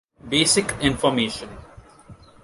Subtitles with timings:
[0.27, 1.45] Basic Information